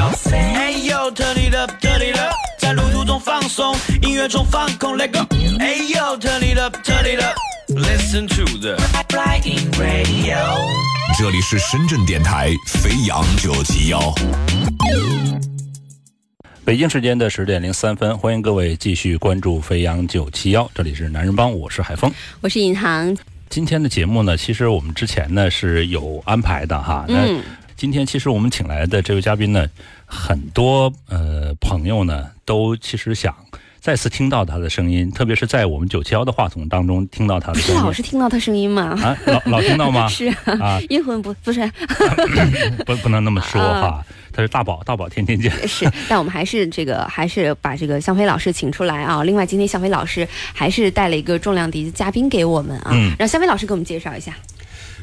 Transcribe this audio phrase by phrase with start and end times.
[0.00, 5.26] 哎呦，turn it up，turn it up，在路途中放松，音乐中放空，Let go。
[5.58, 8.76] 哎呦，turn it up，turn it up，listen to the
[9.08, 10.38] flying radio。
[11.18, 14.14] 这里是深圳电台飞扬九七幺。
[16.64, 22.08] 北京时间的十点零三分，欢迎各位继续关注飞扬九七幺，这里是男人帮，我是海峰。
[22.40, 23.16] 我是尹航。
[23.50, 27.04] 今天的节目呢，其实我们之前呢是有安排的哈。
[27.08, 27.42] 嗯。
[27.78, 29.64] 今天其实我们请来的这位嘉宾呢，
[30.04, 33.32] 很多呃朋友呢都其实想
[33.80, 37.80] 再次听到他的声音，特别是在我们九七幺的话筒当中听到他的声音。
[37.80, 38.98] 老是听到他声音吗？
[39.00, 40.08] 啊，老老听到吗？
[40.10, 40.26] 是
[40.60, 41.70] 啊，阴魂不不是，
[42.84, 44.04] 不不能那么说哈。
[44.32, 45.48] 他是大宝，大宝天天见。
[45.68, 49.22] 是，但我们还是这个 还是把这个向飞老师请出来啊。
[49.22, 54.34] 另外，今天向飞老师还是带了一个重量级的嘉宾给我们啊，让向飞老师给我们介绍一下。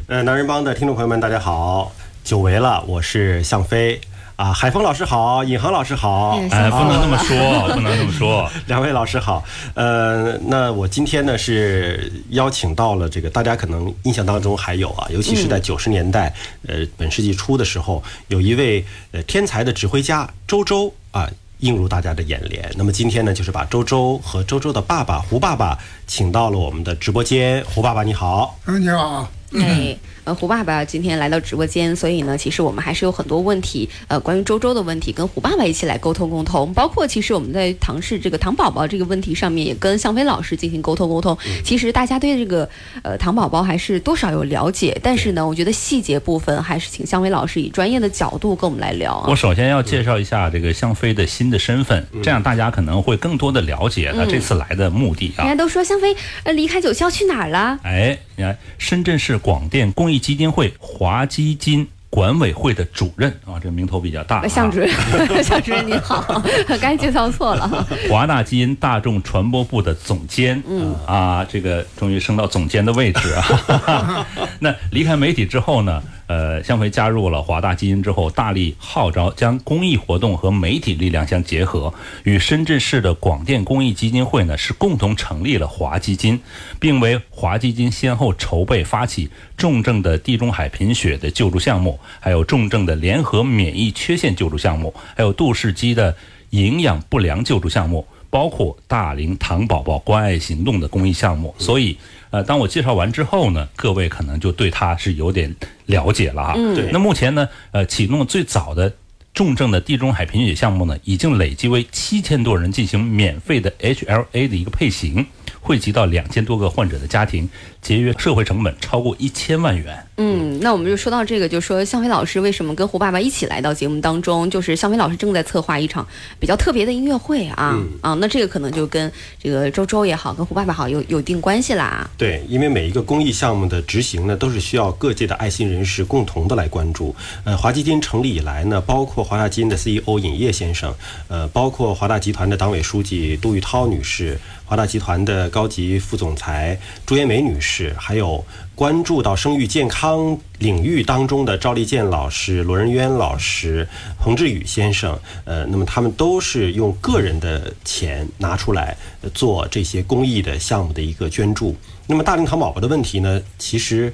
[0.07, 1.95] 呃，男人帮的听众朋友们，大家好。
[2.25, 4.01] 久违了，我是向飞。
[4.35, 7.37] 啊，海峰老师好，尹航老师好，哎，不能那么说，
[7.73, 9.41] 不能这么说，两位老师好，
[9.75, 16.33] 呃，那我今天呢是邀请到了这个大家可能印象当中还有啊，尤其是在九十年代，
[16.67, 21.29] 呃，本世纪初的时候，有一位呃天才的指挥家周周啊
[21.59, 22.69] 映入大家的眼帘。
[22.75, 27.63] 那么今天呢，就是把周周和周周的爸爸胡爸爸请到了我们的直播间。
[27.65, 29.95] 胡爸爸你好，嗯，你好，哎。
[30.25, 36.73] 呃，胡爸爸今天来到直播间，所以呢，其实我们还是有很多问题，呃，关于周周的问题，跟胡爸爸一起来沟通沟通。
[36.73, 41.37] 包括其实我们在唐氏这个唐宝宝这个问题上面，也跟向飞老师进行沟通沟通。
[41.63, 42.67] 其实大家对这个
[43.03, 49.23] 呃唐宝宝还是多少有了解，但是呢，我觉得细节部分还是请向飞老师以专业的角度跟我们来聊。
[49.27, 55.45] 我首先要介绍一下这个向飞的新的身份，这样大家可能会更多的了解他这次来的目的啊。
[55.45, 57.79] 人家都说向飞呃离开九霄去哪儿了？
[57.83, 60.73] 哎，你看深圳市广电公益基金会。
[60.79, 64.47] 华基金管委会的主任啊，这个名头比较大。
[64.47, 64.89] 向主任，
[65.43, 67.85] 向主任你好， 刚才介绍错了。
[68.09, 74.25] 华大基因大众传播部的总监，嗯啊，这个终于升到总监的位置啊。
[74.59, 76.01] 那离开媒体之后呢？
[76.27, 81.93] 呃，向飞加入了华大基因之后，大力号召将公益活动和媒体力量相结合，
[82.23, 86.41] 与深圳市的广电公益基金会呢是共同成立了华基金，
[86.79, 96.15] 并为华基金先后筹备发起重症的地中海贫血的救助项目，还有重症的联合免疫缺陷救助项目，还有杜氏鸡的
[96.49, 101.95] 营养不良救助项目，包括大龄糖宝宝关爱行动的公益项目，所以。
[102.31, 105.55] 呃，当我介绍完之后呢，各位可能就对他是有点
[105.85, 106.53] 了解了啊。
[106.53, 106.89] 对。
[106.91, 108.93] 那目前呢，呃，启动最早的
[109.33, 115.25] 重症的地中海贫血项目呢，已经累计为七千多人进行免费的 HLA 的一个配型，
[115.65, 117.49] 惠及到两千多个患者的家庭。
[117.81, 119.95] 节约社会成本超过一千万元。
[120.17, 124.49] 嗯，那我们就说到这个，就说向飞老师为什么跟胡爸爸一起来到节目当中？
[124.49, 126.07] 就是向飞老师正在策划一场
[126.39, 132.09] 比较特别的音乐会啊啊，那这个可能就跟这个周周也好，跟胡爸爸好有有一定关系啦。
[132.17, 137.15] 对，因为每一个公益项目的执行呢，都是需要各界的爱心人士共同的来关注。
[137.43, 140.91] 呃，华基金成立以来呢，包括华大基金的 CEO 尹烨先生，
[141.27, 144.39] 呃，包括华大集团的党委书记杜玉涛女士。
[144.67, 148.43] 华大集团的高级副总裁朱延梅女士，还有
[148.73, 153.87] 关注到生育健康领域当中的赵立健老师、罗仁渊老师、
[154.19, 158.97] 彭志宇先生，呃，那么他们都是用个人的钱拿出来
[159.35, 161.75] 做这些公益的项目的一个捐助。
[162.07, 163.39] 那么大龄糖宝宝的问题呢？
[163.59, 164.11] 其实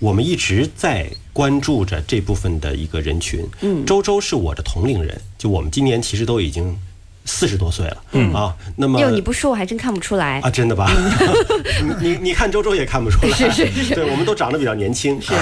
[0.00, 3.42] 我们一直在关注着这部分的一个人群。
[3.62, 6.78] 嗯，周周是我的同龄人，就我们今年其实都已经。
[7.26, 10.90] 四十多岁了，嗯啊，那么哟，你不说我还真看不出来啊，真的吧？
[12.00, 15.32] 你你你看周周也看不出来，是是是，对我们都长得比较年轻，是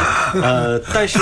[0.41, 1.19] 呃，但是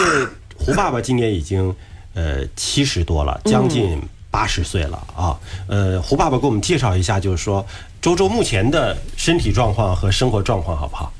[0.54, 1.75] 胡爸爸今年已经
[2.12, 3.98] 呃七十多了，将近
[4.31, 5.34] 八十岁了啊，
[5.66, 7.66] 呃，胡爸爸给我们介绍一下，就是说
[8.03, 11.10] 周周目前的身体状况和生活状况好不好？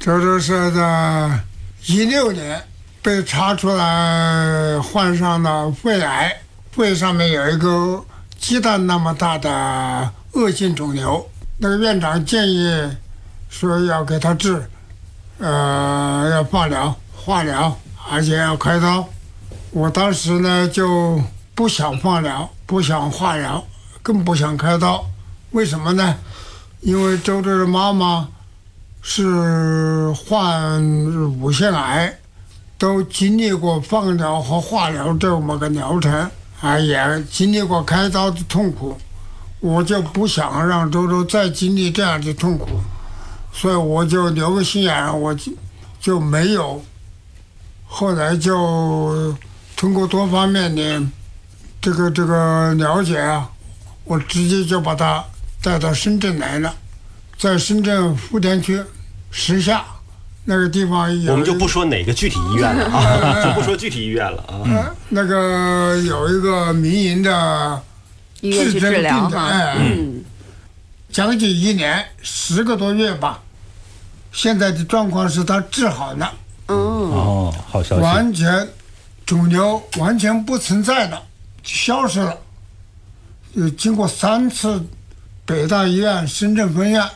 [0.00, 1.38] 周周是在
[1.86, 2.60] 一六年
[3.00, 6.36] 被查出来患上了肺癌，
[6.72, 8.04] 肺上面有一个。
[8.46, 11.26] 鸡蛋那么大的恶性肿瘤，
[11.56, 12.90] 那个院长建议
[13.48, 14.68] 说要给他治，
[15.38, 17.74] 呃，要放疗、化疗，
[18.10, 19.08] 而且要开刀。
[19.70, 21.18] 我当时呢就
[21.54, 23.64] 不想放疗，不想化疗，
[24.02, 25.02] 更不想开刀。
[25.52, 26.14] 为什么呢？
[26.82, 28.28] 因为周周的妈妈
[29.00, 32.14] 是患乳腺癌，
[32.76, 36.30] 都经历过放疗和化疗这么个疗程。
[36.64, 38.96] 啊，也经历过开刀的痛苦，
[39.60, 42.80] 我就不想让周周再经历这样的痛苦，
[43.52, 45.52] 所以我就留个心眼，我就
[46.00, 46.82] 就没有。
[47.86, 49.36] 后来就
[49.76, 51.06] 通过多方面的
[51.82, 53.46] 这个这个了解啊，
[54.04, 55.22] 我直接就把他
[55.60, 56.74] 带到深圳来了，
[57.38, 58.82] 在深圳福田区
[59.30, 59.84] 石下
[60.44, 64.60] 那个地方有我们就不说哪个具体医院了啊， 就不说具体医院了啊。
[64.64, 67.82] 呃那个有一个民营的
[68.40, 70.22] 医院去治疗哈，哎嗯，
[71.10, 73.40] 将近一年十个多月吧。
[74.32, 76.32] 现在的状况是他治好了，
[76.66, 78.02] 嗯，哦，好消息。
[78.02, 78.68] 完全
[79.24, 81.22] 肿瘤完全不存在了，
[81.62, 82.36] 消失了。
[83.54, 84.84] 呃，经过三次
[85.46, 87.08] 北大医院深圳分院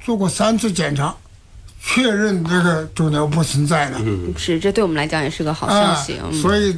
[0.00, 1.12] 做过三次检查，
[1.82, 3.98] 确认这个肿瘤不存在了。
[4.02, 6.18] 嗯是，这对我们来讲也是个好消啊息。
[6.18, 6.76] 啊，所以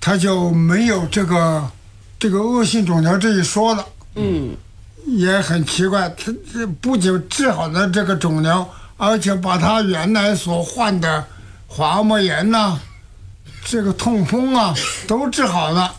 [0.00, 1.68] 他就没有这个
[2.18, 3.84] 这个恶性肿瘤这一说了。
[4.14, 4.54] 嗯，
[5.06, 8.66] 也很奇怪，他这不仅治好了这个肿瘤，
[8.96, 11.24] 而且把他原来所患的
[11.66, 12.78] 滑膜炎呐、
[13.64, 14.74] 这个痛风啊
[15.08, 15.94] 都治好了。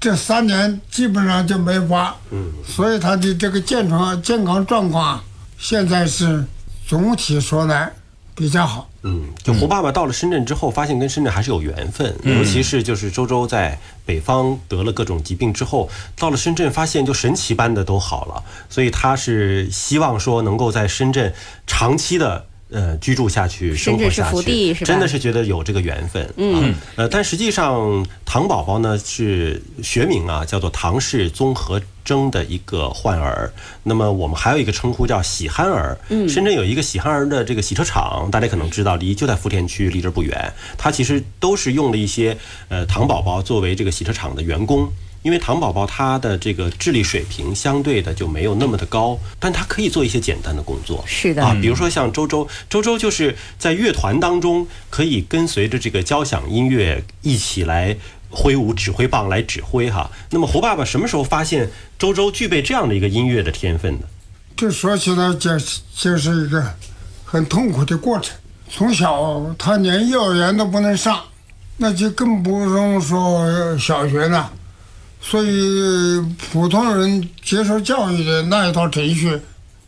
[0.00, 5.24] 这三年基本上就没发，嗯，所以他的这个健康健康状况啊，
[5.58, 6.44] 现在是
[6.86, 7.92] 总体说来
[8.34, 8.88] 比较好。
[9.02, 21.32] 嗯，就胡爸爸到了深圳之后，发现跟深圳还是有缘分，尤其是就是周周在北方得了各种疾病之后，到了深圳发现就神奇般的都好了，所以他是希望说能够在深圳
[21.66, 22.46] 长期的。
[22.70, 26.28] 呃，居住下去，生活下去，是吧真的是觉得有这个缘分。
[26.36, 33.52] 嗯，呃，但实际上唐宝宝呢是学名啊，叫做唐氏综合征的一个患儿。
[33.82, 35.96] 那么我们还有一个称呼叫喜憨儿。
[36.08, 40.52] 嗯，深圳有一个喜憨儿的这个洗车厂，大家可能知道，离就在福田区，离这儿不远。
[40.76, 42.36] 它其实都是用了一些
[42.68, 44.90] 呃唐宝宝作为这个洗车厂的员工。
[45.24, 51.02] 因为糖宝宝他的这个智力水平相对的就没有那么的高，但他可以做一些简单的工作。
[51.06, 57.96] 是的啊，比如说像周周，周周就是在乐团当中可以跟随着这个交响音乐一起来
[58.28, 60.10] 挥舞指挥棒来指挥哈。
[60.28, 64.06] 那么胡爸爸什么时候发现周周具备这样的一个音乐的天分呢？
[64.54, 66.62] 这说起来就是就是一个
[67.24, 68.36] 很痛苦的过程。
[68.68, 71.18] 从小他连幼儿园都不能上，
[71.78, 74.52] 那就更不用说小学了。
[75.26, 76.20] 所以
[76.52, 79.40] 普通人接受教育的那一套程序，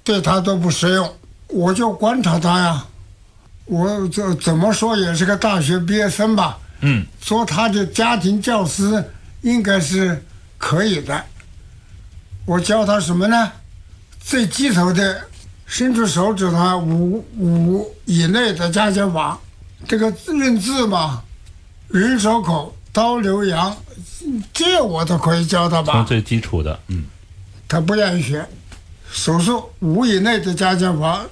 [0.02, 1.14] 对他都不适用。
[1.48, 2.86] 我就观察他呀，
[3.66, 6.58] 我这怎么说也是个大学毕业生吧。
[6.80, 9.04] 嗯，做他的家庭教师
[9.42, 10.24] 应该是
[10.58, 11.22] 可以的。
[12.44, 13.52] 我教他什么呢？
[14.20, 15.20] 最基础的，
[15.66, 19.38] 伸出手指头五五以内的加减法，
[19.88, 21.22] 这个认字嘛，
[21.88, 23.76] 人手口、刀刘洋，
[24.54, 25.92] 这我都可以教他吧。
[25.92, 27.04] 从最基础的，嗯，
[27.68, 28.42] 他不愿意学，
[29.12, 31.22] 手术五以内的加减法，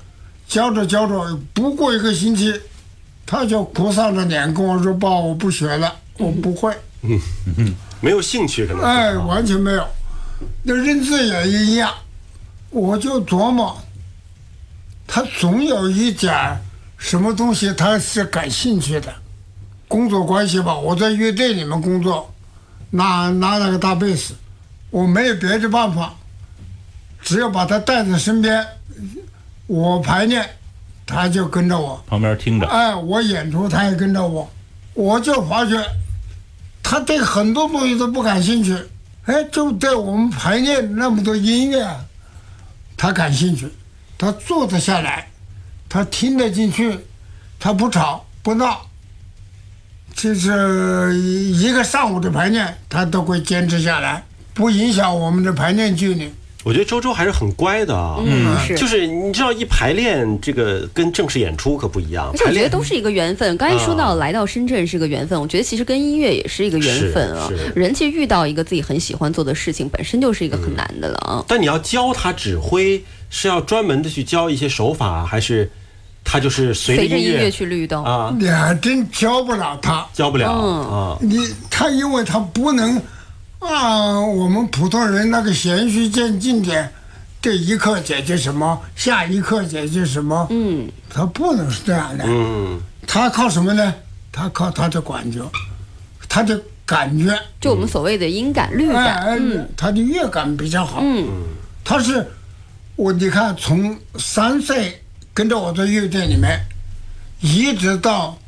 [0.46, 2.60] 教着教着，不过一个星期，
[3.24, 6.70] 他就哭丧着脸跟我说：“爸，我不学了，我不会。”
[7.00, 7.18] 嗯
[8.02, 8.86] 没有兴趣可能是。
[8.86, 9.88] 哎，完全没有。
[10.64, 11.90] 那认字也一样，
[12.68, 13.82] 我就琢磨，
[15.06, 16.60] 他总有一点
[16.98, 19.10] 什么东西他是感兴趣的。
[19.94, 22.28] 工作关系吧，我在乐队里面工作，
[22.90, 24.34] 拿拿那个大贝斯，
[24.90, 26.12] 我没有别的办法，
[27.22, 28.66] 只要把他带在身边，
[29.68, 30.44] 我排练，
[31.06, 32.02] 他就跟着我。
[32.08, 34.50] 旁边听着，哎，我演出他也跟着我，
[34.94, 35.80] 我就发觉
[36.82, 38.76] 他对很多东西都不感兴趣，
[39.26, 41.88] 哎，就对我们排练那么多音乐，
[42.96, 43.72] 他感兴趣，
[44.18, 45.30] 他坐得下来，
[45.88, 46.98] 他听得进去，
[47.60, 48.84] 他不吵不闹，
[50.14, 56.30] 就是一个上午的排练，他都会坚持下来，不影响我们的排练距离。
[56.62, 58.16] 我觉得周周还是很乖的啊。
[58.24, 62.30] 嗯是就是你知道，一排练这个跟正式演出可不一样。
[62.32, 63.54] 而且我觉得都是一个缘分。
[63.58, 67.50] 刚才说到来到深圳是个缘分，我觉得其实跟音乐也是一个缘分啊。
[67.74, 71.44] 人其实遇到一个自己很喜欢做的事情，本身就是一个很难的了啊。
[71.46, 75.70] 但你要教他指挥，是要专门的去教一些手法，还是
[76.24, 78.34] 他就是随着音乐乐去律动，啊？
[78.38, 80.04] 你还真教不了他。
[80.12, 81.18] 教不了嗯啊。
[81.20, 83.00] 你他因为他不能
[83.60, 86.90] 啊，我们普通人那个循序渐进的，
[87.40, 92.24] 这一刻解决什么，下一刻解决什么，嗯，他不能是这样的。
[92.26, 93.94] 嗯，他靠什么呢？
[94.32, 95.40] 他靠他的感觉，
[96.28, 100.98] 他的感觉，就我们所谓的音感、律哎感，哎嗯，他的乐感比较好。
[101.00, 101.28] 嗯，
[101.84, 102.26] 他是
[102.96, 105.00] 我你看，从三岁
[105.34, 106.64] 跟着我在乐队里面，
[107.40, 108.38] 一直到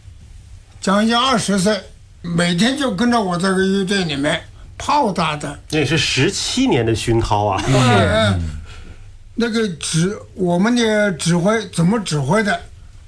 [0.81, 1.78] 将近二十岁，
[2.23, 4.40] 每天就跟着我这个乐队里面
[4.78, 5.59] 泡打的。
[5.71, 7.61] 那也是十七年的熏陶啊。
[7.66, 8.38] 哎，
[9.35, 12.61] 那个指我们的指挥怎么指挥的，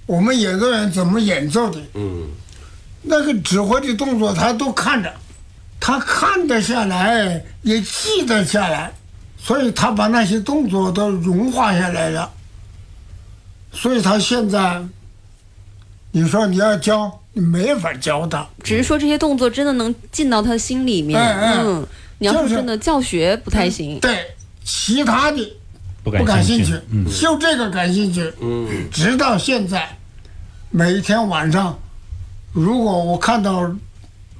[0.06, 2.26] 我们演奏员怎么演奏的，嗯，
[3.02, 5.14] 那个指挥的动作他都看着，
[5.78, 8.92] 他看得下来，也记得下来，
[9.38, 12.28] 所以他把那些动作都融化下来了。
[13.80, 14.82] 所以他现在，
[16.10, 18.44] 你说你要教，你没法教他。
[18.64, 21.16] 只是说这些动作真的能进到他心里面。
[21.16, 21.86] 哎哎嗯，
[22.18, 24.00] 你要就是说真的教学不太行。
[24.00, 25.56] 对，其他的
[26.02, 28.32] 不不感兴趣，嗯，就这个感兴趣。
[28.40, 29.96] 嗯，直到现在，
[30.70, 31.78] 每天晚上，
[32.52, 33.72] 如果我看到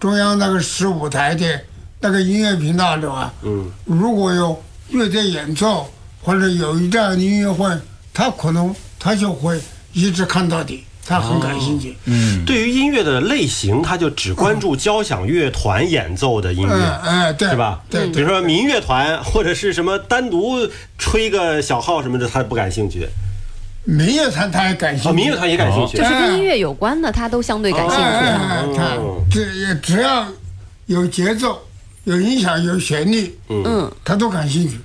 [0.00, 1.60] 中央那个十五台的
[2.00, 5.88] 那个音乐频道的话，嗯，如果有乐队演奏
[6.22, 7.72] 或者有一这样的音乐会，
[8.12, 9.60] 他可能他就会
[9.92, 11.96] 一直看到底，他很感兴趣。
[12.04, 17.00] 嗯，对于音乐的类型，他就只关注交响乐团演奏的音嗯乐。
[17.04, 17.80] 哎，对，是吧？
[17.88, 23.08] 对比如说民乐团或者是什么单独吹个小号什么的，他不感兴趣。
[23.84, 25.08] 民乐团他也感兴趣。
[25.08, 26.04] 哦，民乐团也感兴趣就。
[26.04, 28.50] 是跟音乐有关的，他都相对感兴趣哎啊。
[28.50, 30.26] 哎，他哦这也只要
[30.86, 31.58] 有节奏、
[32.04, 34.78] 有音响、有旋律，嗯，他都感兴趣。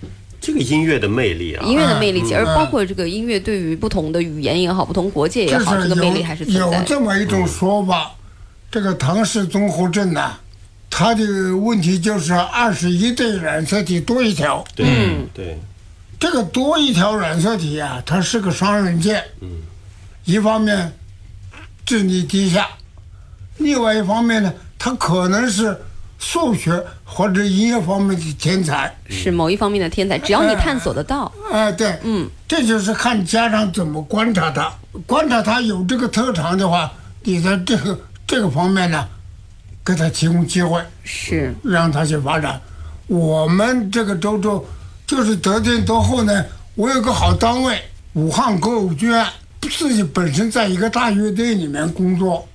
[0.46, 6.84] 这个音乐的魅力啊，音乐的魅力，嗯而包括这个音乐对于不同的语言也好，不同国界也好，这个魅力还是存有有。
[6.86, 8.12] 这么一种说法，
[8.70, 10.38] 这个唐氏综合症呐、
[10.90, 14.62] 它的问题就是二十一对染色体多一条。
[14.76, 15.58] 对嗯对，
[16.20, 19.24] 这个多一条染色体啊，它是个双刃剑。
[19.40, 19.48] 嗯，
[20.26, 20.92] 一方面
[21.86, 22.68] 智力低下，
[23.60, 25.78] 另外一方面呢，它可能是
[26.24, 28.96] 数学或者音乐方面的天才。
[29.10, 34.74] 是某一方面的天才，只要你探索得到，哎，对，嗯，这就是看家长怎么观察他，
[35.06, 36.90] 观察他有这个特长的话，
[37.24, 39.06] 你在这个这个方面呢，
[39.84, 41.54] 给他提供机会，是。
[41.62, 42.60] 让他去发展。
[43.08, 44.66] 我们这个周周
[45.06, 47.78] 就是得天独厚呢，我有个好单位，
[48.14, 49.28] 武汉歌舞剧院，
[49.60, 52.48] 自己本身在一个大乐队里面工作，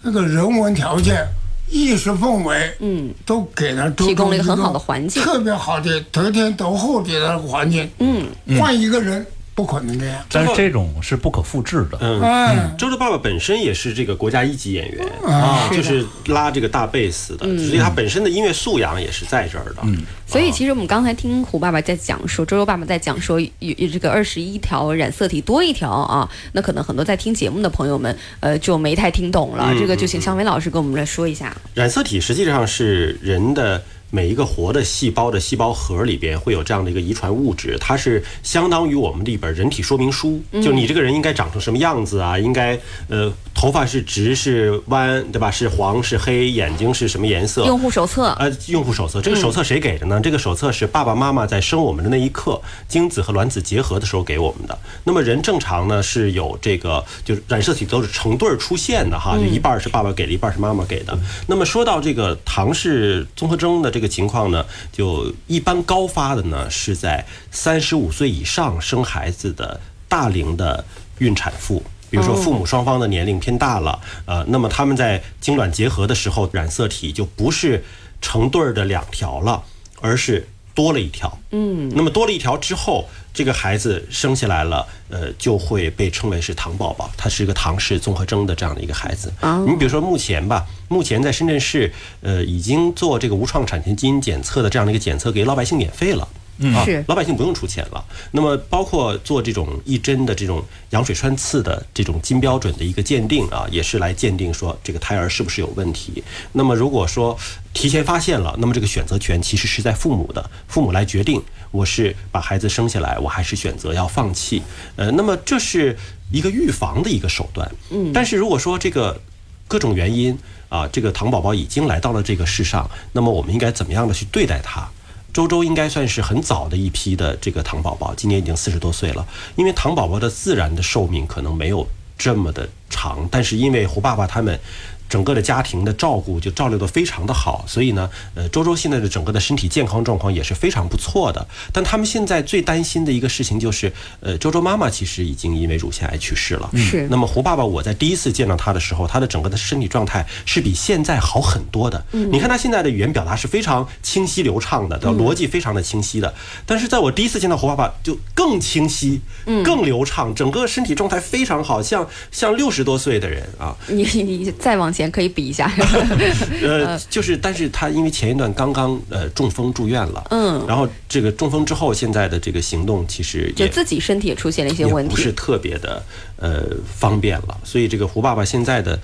[0.00, 1.26] 那个人文条件、
[1.68, 5.22] 意识氛围，嗯，都给了周周提供了一个很好的环境。
[5.22, 7.88] 特别好的得天独厚的环境。
[7.98, 8.26] 嗯，
[8.58, 9.24] 换一个人
[9.56, 10.22] 不可能这样。
[10.30, 11.98] 但是这种是不可复制的。
[12.00, 12.20] 嗯。
[12.20, 19.76] 哎，周周爸爸本身也是这个国家一级演员啊啊，就是拉这个大贝斯的，所以他本身的音乐素养也是在这儿的。
[19.84, 29.72] 嗯，所以其实我们刚才听胡爸爸在讲说，周周爸爸在讲说有有这个二十一条染色体多一条啊，那可能很多在听节目的朋友们，呃，就没太听懂了。
[29.72, 31.56] 嗯这个就请向伟老师跟我们来说一下。
[31.72, 45.50] 染色体实际上是人的每一个活的细胞的细胞核里边会有这样的一个遗传物质，它是相当于我们的一本人体说明书，就你这个人应该长成什么样子啊，应该呃头发是直是弯，对吧？
[45.50, 47.64] 是黄是黑，眼睛是什么颜色？
[47.64, 50.20] 用户手册，呃，用户手册，这个手册谁给的呢？
[50.22, 54.78] 这个手册是爸爸妈妈在生我们的那一刻，精子和卵子结合的时候给我们的。
[55.04, 61.18] 那么人正常呢是有这个，就是染色体都是成对儿出现的哈，就一半儿是爸爸给的，一半儿是妈妈给的。
[61.46, 64.62] 那么说到这个唐氏综合征的这个情况呢，
[64.92, 70.84] 就一般高发的呢是在三十五岁以上生孩子的大龄的
[71.16, 71.82] 孕产妇。
[72.10, 77.82] 比如说父母双方的年龄偏大了，呃，那么他们在精卵结合的时候，染色体就不是
[78.20, 79.64] 成对儿的两条了，
[80.02, 81.36] 而是多了一条。
[81.50, 89.32] 嗯，那么多了一条之后，这个孩子生下来了，呃，就会被称为是唐宝宝，他是一个唐氏综合征的这样的一个孩子。
[89.66, 96.28] 你比如说目前吧，目前在深圳市，呃，已经做这个无创产前基因检测的这样的一个检测，给老百姓免费了。
[96.74, 98.04] 啊是，老百姓不用出钱了。
[98.30, 106.22] 那么包括做这种一针的这种羊水穿刺的这种金标准的一个鉴定啊，也是来鉴定说这个胎儿是不是有问题。
[106.52, 107.38] 那么如果说
[107.74, 114.62] 提前发现了，那么这个选择权其实是在父母的，父母来决定我是把孩子生下来，我还是选择要放弃。
[114.96, 115.96] 呃，那么这是
[116.32, 117.70] 一个预防的一个手段。
[117.90, 119.20] 嗯，但是如果说这个
[119.68, 120.36] 各种原因
[120.68, 124.88] 啊，这个糖宝宝已经来到了这个世上，那么我们应该怎么样的去对待他？
[125.36, 129.28] 周周应该算是很早的一批的这个糖宝宝，今年已经四十多岁了。
[129.54, 134.58] 因为糖宝宝的自然的寿命可能没有这么的长，但是因为胡爸爸他们
[135.08, 141.46] 整个的家庭的照顾就照料得非常的好，所以呢，呃，周周现在的整个的身体健康状况也是非常不错的。
[141.72, 146.70] 但他们现在最担心的一个事情就是，呃，周周妈妈其实已经因为乳腺癌去世了。
[146.76, 152.04] 是那么胡爸爸，我在第一次见到他的时候，他的整个的身体状态是比现在好很多的。
[152.12, 156.34] 嗯你看他现在的语言表达是非常清晰流畅的，的逻辑非常的清晰的。
[156.66, 159.20] 但是在我第一次见到胡爸爸，就更清晰、
[159.64, 163.74] 更流畅，整个身体状态非常好，像像六十多岁的人啊。
[163.86, 165.70] 你你再往前可以比一下。
[166.62, 175.32] 呃，就是，但是他因为前一段刚刚呃中风住院了，嗯然后这个中风之后，现在的这个行动其实也就自己身体也出现了一些问题不是。
[175.36, 176.02] 特别的
[176.36, 176.64] 呃
[176.98, 178.98] 方便了，所以这个胡爸爸现在的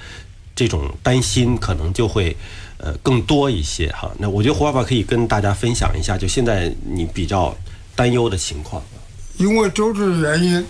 [0.56, 2.34] 这种担心可能就会
[2.78, 4.10] 呃更多一些哈。
[4.18, 7.54] 那我觉得胡爸爸可以跟大家分享一下，就现在你比较
[7.94, 8.82] 担忧的情况。
[9.36, 10.64] 因为周志的原因，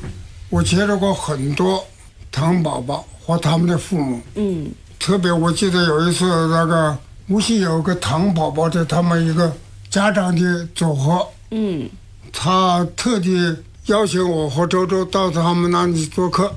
[0.48, 1.84] 我接触过很多
[2.30, 4.20] 糖宝宝和他们的父母。
[4.34, 4.68] 嗯
[5.02, 9.52] 特别我记得有一次，那个无锡有个糖宝宝的他们一个
[9.90, 11.90] 家长的组合，嗯
[12.32, 13.56] 他特地
[13.86, 16.54] 邀请我和周周到他们那里做客，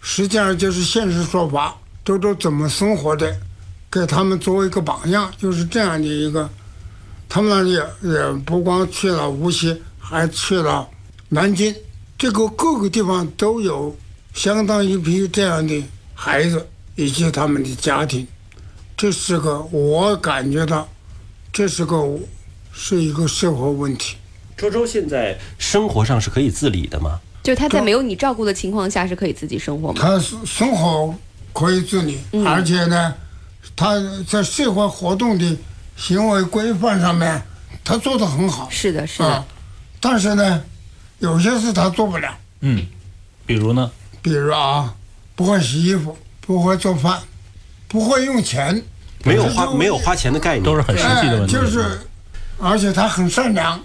[0.00, 3.36] 实际上就是现实说法，周周怎么生活的，
[3.90, 6.48] 给他们作为一个榜样，就是这样的一个。
[7.28, 10.88] 他们那里也不光去了无锡，还去了
[11.28, 11.74] 南京，
[12.16, 13.96] 这个各个地方都有
[14.32, 18.26] 相当一批这样的孩子以及他们的家庭，
[18.96, 20.88] 这是个我感觉到，
[21.52, 22.18] 这是个
[22.72, 24.16] 是一个社会问题。
[24.56, 27.18] 周周现在生活上是可以自理的吗？
[27.42, 29.98] 就是他在没有你照顾的情况下是可以自己生活吗？
[29.98, 31.14] 他生生活
[31.54, 33.14] 可以自理，而且呢，
[33.74, 33.94] 他
[34.28, 35.56] 在社会活动的
[35.96, 37.42] 行为规范上面，
[37.82, 38.68] 他做得很好。
[38.70, 39.46] 是的，是的啊，，
[40.00, 40.62] 但是呢，
[41.20, 42.86] 有些事他做不了，嗯，
[43.46, 43.90] 比如呢？
[44.20, 44.94] 比如啊，
[45.34, 46.14] 不会洗衣服，
[46.50, 47.16] 不会做饭，
[47.86, 48.82] 不会用钱，
[49.22, 51.56] 没有花没有花钱的概念，都是很实际的问题。
[51.56, 52.00] 哎就是，
[52.58, 53.80] 而且他很善良，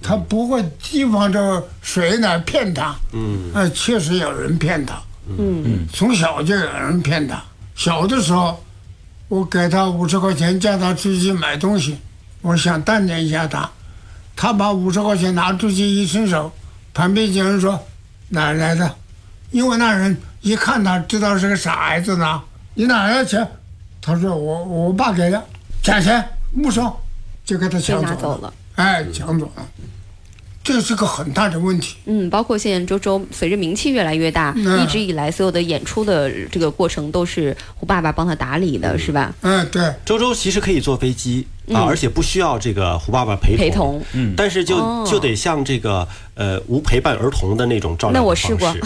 [0.00, 2.96] 他不会提防着谁来骗他。
[3.12, 4.98] 嗯哎，确实有人骗他。
[5.28, 7.44] 嗯从小就有人骗他。
[7.74, 8.64] 小的时候，
[9.28, 11.98] 我给他五十块钱，叫他出去买东西，
[12.40, 13.70] 我想锻炼一下他。
[14.34, 16.50] 他把五十块钱拿出去一伸手，
[16.94, 17.78] 旁边有人说
[18.30, 18.94] 哪儿来的？
[19.50, 22.40] 因为那人一看他知道是个傻孩子呢。
[22.74, 23.44] 你哪来的钱？
[24.00, 25.42] 他说我我爸给的，
[25.82, 26.96] 假钱没收，
[27.44, 28.52] 就给他抢走了。
[28.76, 29.66] 哎，抢走了，
[30.66, 31.94] 这是个很大的问题。
[32.06, 34.82] 嗯，包括现在周周随着名气越来越大，嗯。
[34.82, 39.32] 一直以来所有的演出的这个过程都是胡爸爸帮他打理的，是吧？
[39.42, 43.58] 嗯，对，周周其实可以坐飞机啊，而且不需要这个胡爸爸陪同。
[43.58, 45.04] 陪同嗯，但是就、哦。
[45.08, 48.68] 就得像这个呃无陪伴儿童的那种照料的那我试过。
[48.72, 48.80] 式。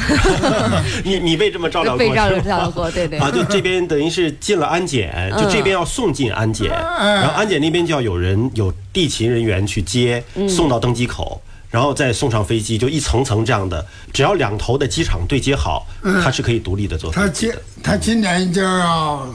[1.02, 3.18] 你你被这么照料过被照料过，对对。
[3.18, 13.86] 啊，就这边等于是进了安检，就这边要送进安检，然后安检那边就要有人有地勤人员去接，送到登机口，然后再送上飞机，就一层层这样的。
[14.12, 17.62] 只要两头的机场对接好，它是可以独立的坐他今飞机的。
[17.82, 19.26] 他今年就要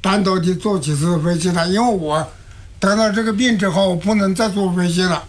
[0.00, 2.26] 单独的坐几次飞机了，因为我
[2.80, 5.22] 得了这个病之后，我不能再坐飞机了。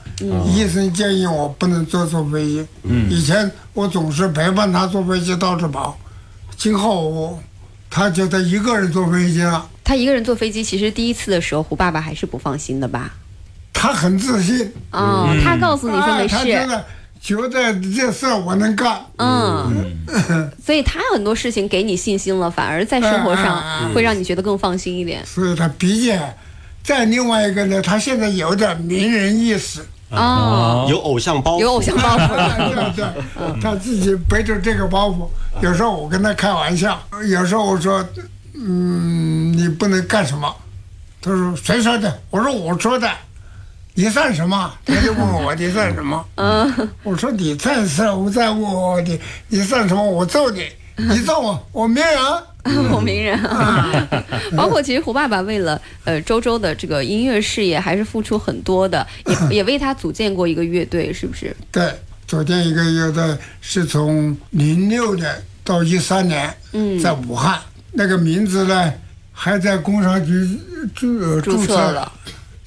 [0.47, 2.65] 医生建议我不能再坐飞机。
[3.07, 5.95] 以前我总是陪伴他坐飞机到处跑，
[6.57, 7.39] 今后我
[7.89, 9.69] 他就得一个人坐飞机了。
[9.83, 13.15] 他一个人坐飞机，其实第一次的时候，胡爸爸还是不放心的吧？
[13.79, 16.85] 他很自信，哦，他告诉你说哎没事，他觉得
[17.21, 18.99] 觉得这事儿我能干。
[19.17, 19.95] 嗯，
[20.65, 25.23] 所以他很多事情给你信心了，反而在生活上嗯会让你觉得更放心一点。
[25.25, 26.19] 所以他毕竟，
[26.83, 29.85] 再另外一个呢，他现在有点名人意识。
[30.09, 32.93] 哦，有偶像包袱，有偶像包袱 了。
[32.95, 35.27] 对对，他自己背着这个包袱，
[35.61, 38.03] 有时候我跟他开玩笑，有时候我说，
[38.55, 40.51] 嗯，你不能干什么？
[41.21, 42.19] 他说谁说的？
[42.31, 43.07] 我说我说的。
[43.97, 44.71] 你算什么？
[44.85, 46.23] 他就问我 你算什么？
[46.35, 50.03] 嗯，我说你再算，我再问我你你算什么？
[50.03, 50.67] 我揍你！
[50.97, 52.15] 你揍我， 我名人。
[52.91, 54.07] 我名人啊，
[54.55, 61.55] 包括其实胡爸爸为了呃周周的这个音乐事业，还是付出很多的，也也为他组建过一个乐队，是不是？
[61.71, 61.91] 对，
[62.27, 65.33] 组建一个乐队是从零六年
[65.63, 67.57] 到一三年，嗯在武汉，
[67.93, 68.93] 那个名字呢
[69.31, 70.59] 还在工商局
[70.93, 72.11] 注呃注册册了，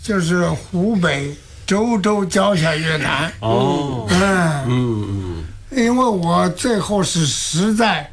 [0.02, 1.34] 就是湖北
[1.66, 3.32] 周周交响乐团。
[3.40, 8.10] 哦，嗯，嗯嗯，因为我最后是实在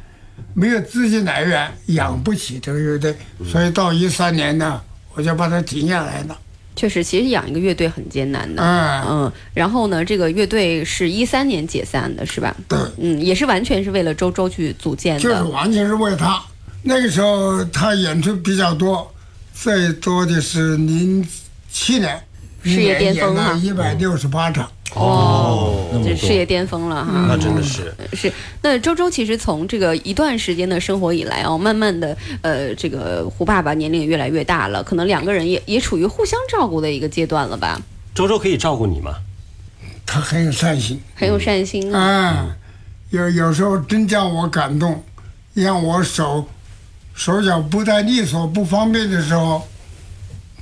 [0.54, 3.16] 没有资金来源，养不起这个乐队，
[3.50, 4.80] 所以到一三年呢，
[5.14, 6.38] 我就把它停下来了。
[6.76, 8.62] 确实，其实养一个乐队很艰难的。
[8.62, 12.54] 嗯，嗯，然后呢，这个乐队是一三年解散的，是吧？
[12.68, 15.42] 对，嗯，也是完全是为了周周去组建的就是。
[15.42, 16.40] 完全是为他。
[16.82, 19.12] 那个时候他演出比较多，
[19.52, 21.26] 最多的是零
[21.70, 22.20] 七年，
[22.64, 24.70] 事业巅峰哈一百六十八场。
[24.94, 27.26] 哦，这事业巅峰了哈。
[27.28, 37.80] 那真的是，是，那周周其实从这个一段时间的生活以来哦，慢慢的，呃，这个胡爸爸年龄也越来越大了，可能两个人也也处于互相照顾的一个阶段了吧，
[38.14, 39.14] 周周可以照顾你吗？
[40.06, 42.00] 他很有善心很有善心啊。
[42.00, 42.56] 啊，
[43.10, 45.04] 有有时候真叫我感动，
[45.52, 46.48] 让我手
[47.14, 49.68] 手脚不太利索、不方便的时候，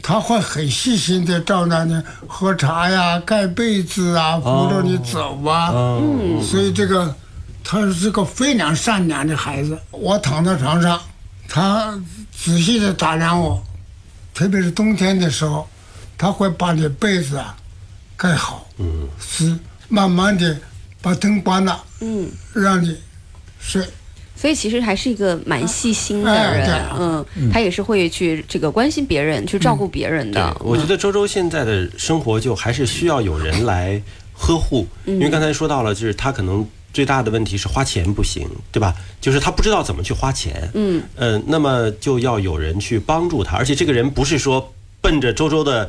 [0.06, 5.72] 他会很细心的照料你喝茶呀、盖被子啊、扶着你走啊。
[5.74, 7.12] 嗯，所以这个
[7.64, 9.76] 他是个非常善良的孩子。
[9.90, 11.02] 我躺在床上，
[11.48, 12.00] 他
[12.32, 13.60] 仔细的打量我，
[14.32, 15.68] 特别是冬天的时候，
[16.16, 17.56] 他会把你被子啊
[18.16, 20.56] 盖好，嗯，是慢慢的
[21.02, 22.96] 把灯关了，嗯，让你
[23.58, 23.84] 睡。
[24.36, 26.68] 所以其实还是一个蛮细心的人，
[26.98, 34.00] 嗯，他也是会去这个关心别人，去照顾别人的。，我觉得周周现在的生活就还是需要有人来
[34.34, 38.94] 呵护，因为刚才说到了，就是他可能最大的问题是花钱不行，对吧？
[39.20, 45.88] 就是他不知道怎么去花钱，嗯，呃，那么就要有人去帮助他，而且这个人不是说奔着周周的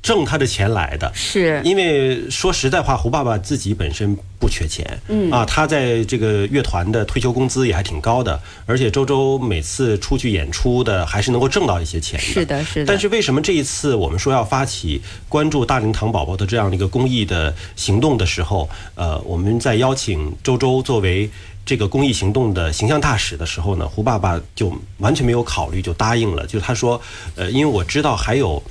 [0.00, 12.24] 挣他的钱来的，是，因为说实在话，胡爸爸自己本身不缺钱，嗯啊，他在这个乐团的退休工资也还挺高的，而且周周每次出去演出的还是能够挣到一些钱的。
[12.24, 12.86] 是的，是的。
[12.86, 21.28] 但是为什么这一次我们说要发起关注大龄糖宝宝的这样的一个公益的行动的时候，呃，我们在邀请周周作为
[21.68, 26.98] 这个公益行动的形象大使的时候呢，胡爸爸就完全没有考虑就答应了，就他说，
[27.36, 28.62] 呃，因为我知道还有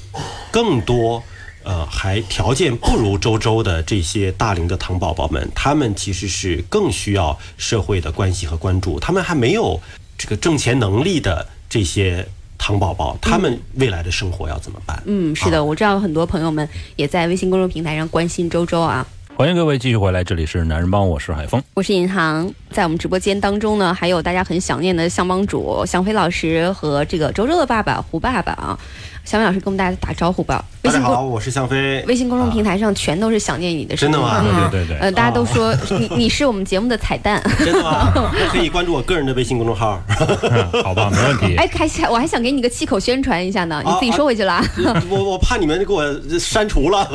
[0.51, 1.21] 更多。
[1.63, 9.77] 呃，还条件不如周周的这些大龄的糖宝宝们，他们其实是更需要社会的关系和关注，他们还没有
[10.17, 12.25] 这个挣钱能力的这些
[12.57, 15.03] 糖宝宝，他们未来的生活要怎么办？
[15.05, 19.05] 嗯，是的，我知道很多朋友们也在微信公众平台上关心周周啊。
[19.37, 21.61] 欢迎各位继续回来，这里是男人帮，我是海峰。
[21.75, 28.79] 我是银行，在我们直播间当中呢，还有大家很想念的向帮主向飞老师和这个周周的爸爸胡爸爸啊。
[29.27, 30.63] 向飞老师跟我们大家打招呼吧。
[30.83, 32.01] 微信大家好，我是向飞。
[32.07, 37.43] 微信公众平台上全都是想念你的声音，真的吗嗯对对对呃，大家都说 你你是我们节目的彩蛋。
[37.59, 38.13] 真的吗？
[38.49, 40.01] 可以关注我个人的微信公众号。
[40.81, 41.57] 好吧，没问题。
[41.57, 44.63] 哎，还想我还想给你个气口宣传一下呢，你自己说回去啦。
[45.09, 46.05] 我我怕你们给我
[46.39, 47.05] 删除了。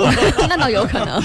[0.51, 1.19] 那倒有可能。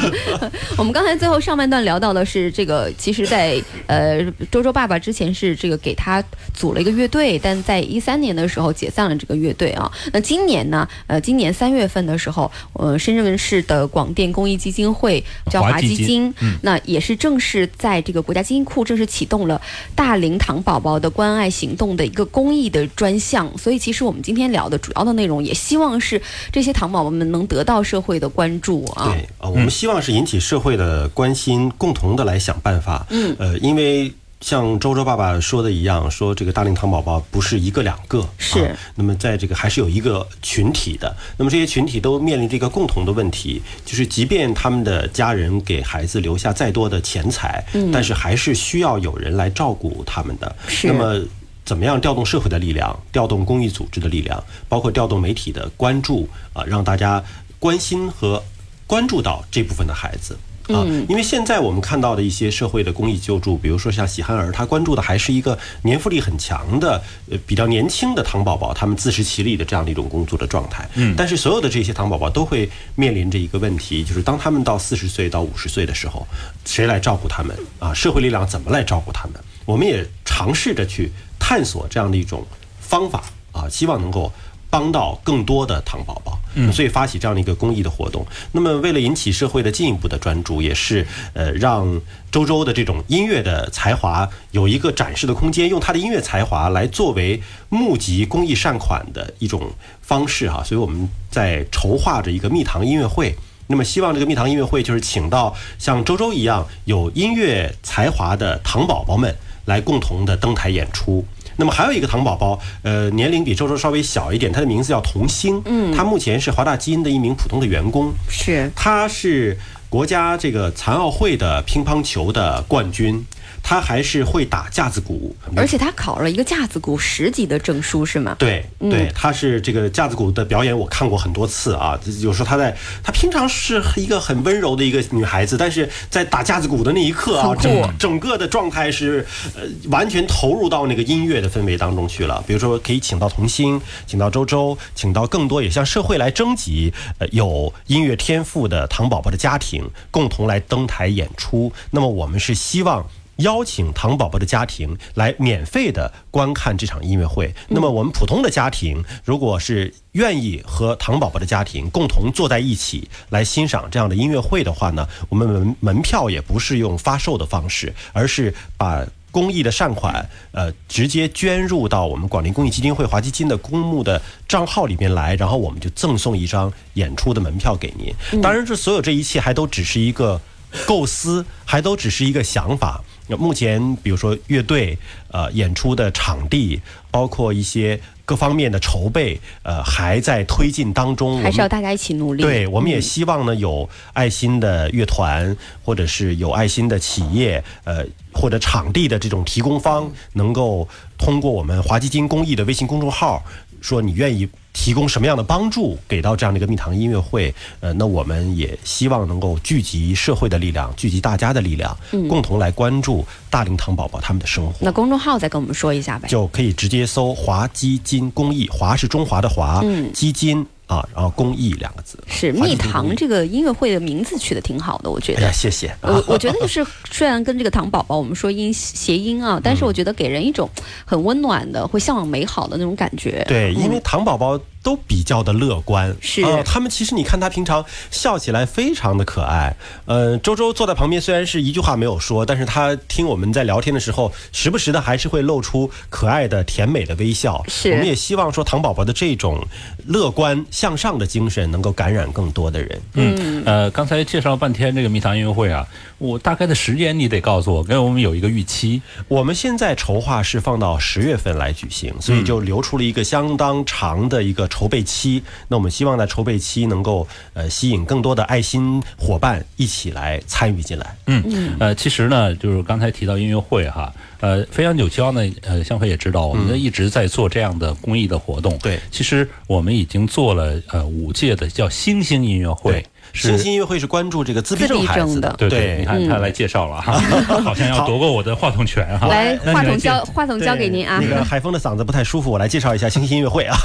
[0.77, 6.23] 我们刚才最后上半段聊到的是这个，其实在，呃周周爸爸之前是这个给他
[6.53, 9.91] 组了一个乐队，但在一三年的时候解散了这个乐队啊。
[10.13, 19.61] 那今年呢，呃，今年三月份的时候，呃，深圳市的广电公益基金会叫华华基金基金，那也是正式在这个国家基金库正式启动了
[19.95, 23.49] 大龄糖宝宝的关爱行动的一个公益的专项。
[23.57, 29.05] 所以，其实我们今天聊的主要的内容，也希望是这些糖宝宝们能得到社会的关注啊。
[29.13, 33.05] 对啊，我们希望是引起社会的关心，共同的来想办法。
[33.09, 34.11] 嗯，呃，因为。
[34.41, 38.77] 像周周爸爸说的一样，说这个大龄糖宝宝不是一个两个，是啊。
[38.95, 50.55] 那么在这个还是有一个群体的，那么这些群体都面临这个共同的问题，就是即便他们的家人给孩子留下再多的钱财，嗯但是还是需要有人来照顾他们的。
[50.67, 51.21] 是那么。
[51.67, 57.21] 怎么样调动社会的力量，调动公益组织的力量，包括调动媒体的关注啊，让大家
[57.59, 58.41] 关心和
[58.87, 60.37] 关注到这部分的孩子。
[60.73, 67.01] 啊，因为现在我们看到的一些社会的公益救助，比如说像喜憨儿，他关注的还是一个年富力很强的、
[67.31, 70.87] 呃比较年轻的糖宝宝，他们自食其力的这样的一种工作的状态。
[70.95, 76.27] 嗯，但是所有的这些糖宝宝都会面临着一个问题，就是当他们到四十岁到五十岁的时候，
[76.65, 77.57] 谁来照顾他们？
[77.79, 79.41] 啊，社会力量怎么来照顾他们？
[79.65, 82.45] 我们也尝试着去探索这样的一种
[82.79, 84.31] 方法啊，希望能够。
[84.69, 88.25] 帮到更多的糖宝宝，嗯，所以发起这样的一个公益的活动。
[88.51, 92.01] 那么，为了引起社会的进一步的专注，也是呃让
[92.31, 103.35] 周周的这种音乐的才华有一个展示的空间，用他的音乐才华来作为募集公益善款的一种方式哈、所以我们在筹划着一个蜜糖音乐会。
[103.67, 111.25] 那么，希望这个蜜糖音乐会就是请到像周周一样有音乐才华的糖宝宝们来共同的登台演出。
[111.57, 118.71] 那么还有一个糖宝宝，呃，年龄比周周稍微小一点，他的名字叫童星，嗯，他目前是华大基因的一名普通的员工，是。
[118.75, 119.57] 他是
[119.89, 123.25] 国家这个残奥会的乒乓球的冠军，
[123.69, 128.33] 他还是会打架子鼓，而且他考了一个架子鼓十级的证书，是吗？
[128.39, 131.99] 对对，她是这个架子鼓的表演，我看过很多次啊。
[132.21, 142.41] 有时候她在，她平常是一个很温柔的一个女孩子，但是在打架子鼓的那一刻啊，整整个的状态是呃完全投入到那个音乐的氛围当中去了。
[142.47, 151.69] 比如说，可以请到童星，请到周周，请到更多也向社会来征集呃有音乐天赋的糖宝宝的家庭，共同来登台演出。
[151.91, 153.05] 那么我们是希望。
[153.37, 157.53] 邀请糖宝宝的家庭来免费的观看这场音乐会。
[157.67, 169.05] 那么我们普通的家庭，如果是愿意和糖宝宝的家庭共同坐在一起来欣赏这样的音乐会的话呢，我们门门票也不是用发售的方式，而是把。
[169.29, 178.41] 公益的善款，呃，直接捐入到我们广陵公益基金会华基金的公募的账号里面来，然后我们就赠送一张演出的门票给您。
[178.41, 180.41] 当然，这所有这一切还都只是一个
[180.87, 183.03] 构思，还都只是一个想法。
[183.27, 184.97] 那目前，比如说乐队，
[185.29, 191.41] 呃，演出的场地，包括一些各方面的筹备，呃，还在推进当中。
[191.41, 192.41] 还是要大家一起努力。
[192.41, 200.87] 对，我们也希望呢，有爱心的乐团，或者是有爱心的企业，呃，或者场地的这种提供方，能够
[201.17, 203.43] 通过我们华基金公益的微信公众号，
[203.81, 204.47] 说你愿意。
[204.77, 207.53] 提供什么样的帮助给到这样的一个蜜糖音乐会？
[207.79, 211.97] 呃，那我们也希望能够聚集社会的力量，聚集大家的力量，
[212.29, 214.73] 共同来关注大龄糖宝宝他们的生活。
[214.79, 220.65] 那公众号再跟我们说一下呗，就可以直接搜“华基金公益”，华是中华的华，基金。
[220.87, 225.41] 啊，然后公益两个字是蜜糖这个音乐会的名字取得挺好的，我觉得。
[225.41, 225.95] 哎呀，谢谢。
[226.01, 230.69] 我我觉得就是 虽然跟这个糖宝宝我们说音谐音啊，但是我觉得给人一种
[231.05, 233.43] 很温暖的、会向往美好的那种感觉。
[233.47, 239.75] 对，因为糖宝宝都比较的乐观，是啊，他们其实你看他平常笑起来非常的可爱。
[240.05, 247.61] 呃，周周坐在旁边，虽然是一句话没有说，但是他听我们在聊天的时候，时不时的还是会露出可爱的、甜美的微笑。
[247.67, 249.67] 是，我们也希望说糖宝宝的这种
[250.07, 250.65] 乐观。
[250.71, 253.01] 向上的精神能够感染更多的人。
[253.13, 259.01] 嗯，呃，刚才介绍了半天这个蜜糖音乐会啊，我大概的时间你得告诉我，给我们有一个预期。
[259.27, 265.41] 我们现在筹划是放到十月份来举行，所以就留出了一个相当长的一个筹备期。
[265.67, 271.17] 那我们希望在筹备期能够呃吸引更多的爱心伙伴一起来参与进来。
[271.25, 274.13] 嗯嗯，呃，其实呢，就是刚才提到音乐会哈。
[274.39, 278.77] 呃，飞扬九霄呢，呃，香飞也知道，我们一直在做这样的公益的活动。
[278.79, 283.05] 对，其实我们已经做了呃五届的叫星星音乐会。
[283.37, 287.13] 星星音乐会是关注这个自闭症孩子的，对对，你看他来介绍了哈，
[287.63, 289.27] 好像要夺过我的话筒权哈。
[289.27, 291.19] 来，话筒交话筒交给您啊。
[291.21, 293.77] 那个海峰的嗓子不太舒服，我来介绍一下星星音乐会啊。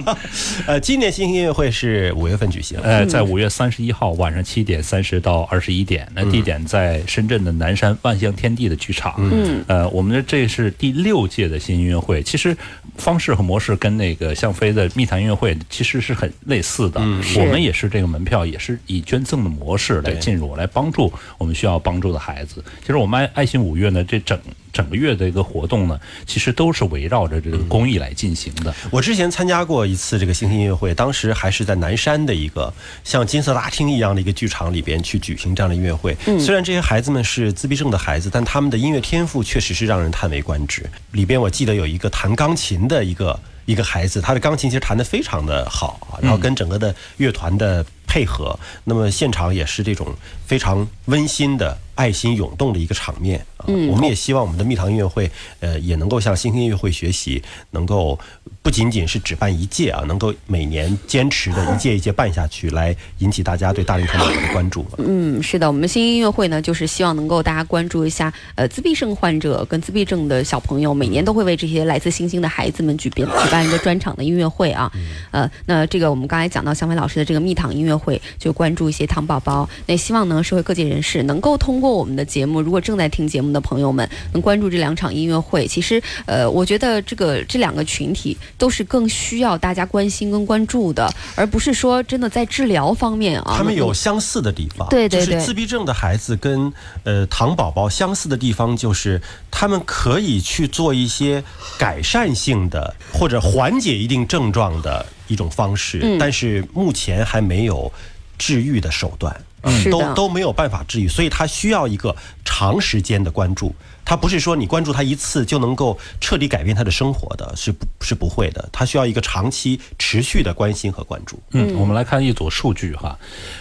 [0.66, 9.14] 呃，今年星星音乐会是五月份举行，呃，在五月三十一号晚上七点三十到二十一点，那地点在深圳的南山万象天地的剧场。
[9.18, 12.56] 嗯，呃，我们的这是第六届的新音乐会，其实
[12.96, 17.00] 方式和模式跟那个向飞的密谈音乐会其实是很类似的。
[17.02, 18.78] 嗯，我们也是这个门票也是。
[18.90, 22.62] 以捐赠的模式来进入，来帮助我们需要帮助的孩子。
[22.80, 24.38] 其实我们爱爱心五月呢，这整
[24.72, 28.74] 整个月的一个活动呢，其实都是围绕着这个公益来进行的。
[28.90, 32.72] 我之前参加过一次这个星星音乐会，当时还是在南山的一个
[33.04, 36.16] 像金色大厅一样的一个剧场里边去举行这样的音乐会。
[36.40, 40.84] 虽然这些孩子们是自闭症的孩子，但他们的音乐天赋确实是让人叹为观止。
[41.12, 47.86] 里边我记得有一个弹钢琴的一个一个孩子，他的钢琴其实弹得非常的好啊，然后跟整个的乐团的。
[48.10, 50.08] 配合，那么现场也是这种
[50.44, 51.78] 非常温馨的。
[52.00, 53.66] 爱心涌动的一个场面啊！
[53.66, 57.42] 我们也希望我们的蜜糖音乐会，呃，也能够向星星音乐会学习，
[57.72, 58.18] 能够
[58.62, 64.84] 不仅仅是只办一届啊，能够每年坚持的一届一届办下去，来引起大家对大龄团宝宝的关注。
[64.98, 74.90] 嗯，是的，我们星星音乐会呢，就是希望能够大家关注一下，呃，自闭症患者跟自闭症的小朋友，每年都会为这些来自星星的孩子们举办举办一个专场的音乐会啊。
[75.30, 79.68] 呃，那这个我们刚才讲到香飞老师的这个蜜糖音乐会，就关注一些糖宝宝。
[79.86, 81.90] 那希望呢，社会各界人士能够通过。
[81.90, 93.54] 我们的节目，如果正在听节目的朋友们能关注这两场音乐会，其实，呃，我觉得这个这两个群体都是更需要大家关心跟关注的，而不是说真的在治疗方面啊。
[93.56, 95.26] 他们有相似的地方，对对对。
[95.26, 96.70] 就是自闭症的孩子跟
[97.04, 99.20] 呃糖宝宝相似的地方，就是
[99.50, 101.42] 他们可以去做一些
[101.78, 107.90] 改善性的或者缓解一定症状的一种方式，但是目前还没有
[108.36, 109.34] 治愈的手段。
[109.62, 113.74] 嗯都都没有办法治愈，所以他需要一个长时间的关注。
[114.10, 118.68] 他不是说你关注他一次就能够彻底改变他的生活的，是不是不会的。
[118.72, 121.40] 他需要一个长期持续的关心和关注。
[121.52, 123.16] 嗯，我们来看一组数据哈。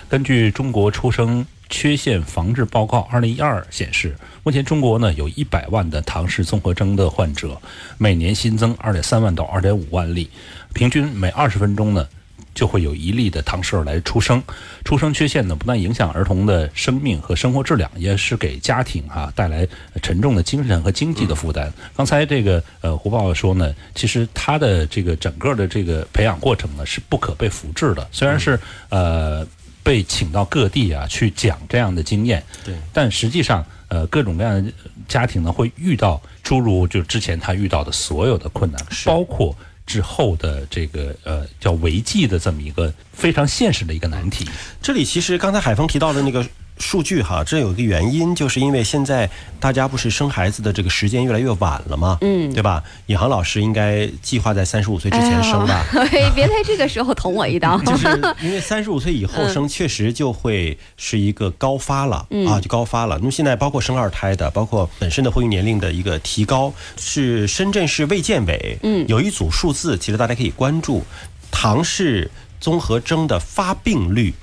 [0.10, 7.62] 根据中国出生缺陷防治报告二零一二显示，目前中国呢有一百万的唐氏综合征的患者，
[8.00, 10.32] 每年新增二点三万到二点五万例，
[10.74, 12.08] 平均每二十分钟呢。
[12.54, 14.44] 就会有一例的唐氏儿来出生，
[14.84, 19.68] 出生缺陷呢，不但影响儿童的生命和生活质量，也是给家庭哈带来
[20.02, 21.72] 沉重的精神和经济的负担。
[21.96, 28.06] 刚才这个呃胡爸爸说呢，其实他的这个整个的这个培养过程呢是不可被复制的。
[28.12, 28.60] 虽然是
[28.90, 29.48] 呃
[29.82, 34.72] 被请到各地啊去讲这样的经验，对，但实际上呃各种各样的
[35.08, 39.56] 家庭呢会遇到诸如就之前他遇到的所有的困难，包括。
[39.90, 44.48] 之后的这个呃叫违纪的这么一个非常现实的一个难题。
[44.84, 46.46] 这里其实刚才海峰提到的那个
[46.80, 52.82] 数据哈，这有一个原因，就是因为现在大家不是生孩子的这个时间越来越晚了嘛，嗯，对吧？
[53.08, 55.86] 尹航老师应该计划在三十五岁之前生吧？
[56.12, 57.78] 哎，别在这个时候捅我一刀。
[57.84, 58.08] 就是
[58.42, 63.18] 因为三十五岁以后生，确实就会是一个高发了啊，就高发了。
[63.20, 71.04] 那么现在包括生二胎的，包括本身的婚育年龄的一个提高，是深圳市卫健委嗯有一组数字，其实大家可以关注，
[71.52, 74.34] 唐氏综合征的发病率，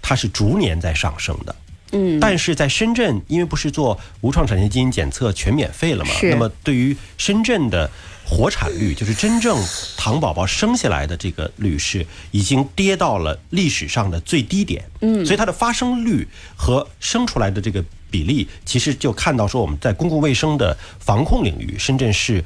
[0.00, 1.54] 它是逐年在上升的。
[1.92, 7.90] 嗯，但是在深圳，因为不是做无创产前基因检测全免费了嘛，那么对于深圳的
[8.24, 9.62] 活产率，就是真正
[9.96, 14.84] 糖宝宝生下来的这个率是已经跌到了历史上的最低点。
[15.00, 16.26] 嗯，所以它的发生率
[16.56, 22.42] 和生出来的这个比例，其实就看到说我们在公共卫生的防控领域，深圳市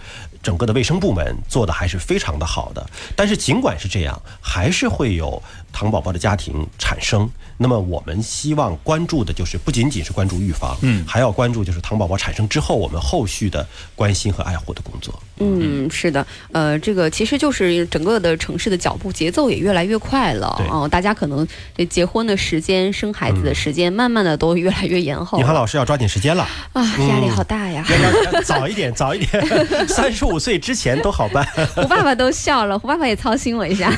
[0.47, 2.87] 整个的卫生部门做的还是非常的好的。
[3.17, 7.29] 但是尽管是这样，还是会有糖宝宝的家庭产生。
[7.59, 15.13] 那么我们希望关注的就是不仅仅是关注预防，嗯，还要关注就是糖宝宝产生之后我们后续的关心和爱护的工作。
[15.39, 21.47] 嗯，是的，呃，这个其实就是整个的城市的脚步节奏也越来越快了哦，大家可能
[21.89, 25.39] 结婚的时间、生孩子的时间，慢慢的都越来越延后。
[25.39, 27.85] 你和老师要抓紧时间了啊，压力好大呀！
[28.33, 29.43] 要早一点，早一点，
[29.89, 31.47] 三十五岁之前都好办。
[31.75, 33.91] 胡爸爸都笑了，胡爸爸也操心我一下。